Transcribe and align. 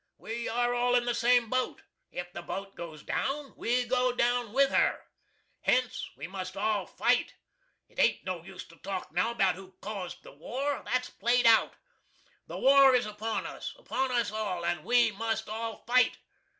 We 0.17 0.49
are 0.49 0.73
all 0.73 0.95
in 0.95 1.05
the 1.05 1.13
same 1.13 1.47
boat 1.47 1.83
if 2.09 2.33
the 2.33 2.41
boat 2.41 2.73
goes 2.73 3.03
down, 3.03 3.53
we 3.55 3.85
go 3.85 4.11
down 4.11 4.51
with 4.51 4.71
her. 4.71 4.99
Hence 5.59 6.09
we 6.17 6.25
must 6.25 6.57
all 6.57 6.87
fight. 6.87 7.35
It 7.87 7.99
ain't 7.99 8.25
no 8.25 8.41
use 8.43 8.63
to 8.69 8.77
talk 8.77 9.11
now 9.11 9.29
about 9.29 9.53
who 9.53 9.75
CAUSED 9.83 10.23
the 10.23 10.31
war. 10.31 10.81
That's 10.85 11.11
played 11.11 11.45
out. 11.45 11.75
The 12.47 12.57
war 12.57 12.95
is 12.95 13.05
upon 13.05 13.45
us 13.45 13.75
upon 13.77 14.11
us 14.11 14.31
all 14.31 14.65
and 14.65 14.83
we 14.83 15.11
must 15.11 15.47
all 15.47 15.83
fight. 15.85 16.17